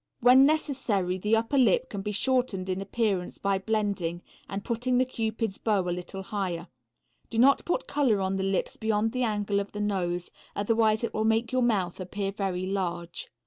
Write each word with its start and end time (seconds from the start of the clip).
When 0.19 0.47
necessary 0.47 1.19
the 1.19 1.35
upper 1.35 1.59
lip 1.59 1.91
can 1.91 2.01
be 2.01 2.11
shortened 2.11 2.69
in 2.69 2.81
appearance 2.81 3.37
by 3.37 3.59
blending 3.59 4.23
and 4.49 4.65
putting 4.65 4.97
the 4.97 5.05
cupid's 5.05 5.59
bow 5.59 5.87
a 5.87 5.91
little 5.91 6.23
higher. 6.23 6.69
Do 7.29 7.37
not 7.37 7.63
put 7.65 7.85
color 7.85 8.19
on 8.19 8.37
the 8.37 8.43
lips 8.43 8.77
beyond 8.77 9.11
the 9.11 9.21
angle 9.21 9.59
of 9.59 9.73
the 9.73 9.79
nose, 9.79 10.31
otherwise 10.55 11.03
it 11.03 11.13
will 11.13 11.23
make 11.25 11.51
your 11.51 11.61
mouth 11.61 11.99
appear 11.99 12.31
very 12.31 12.65
large. 12.65 13.27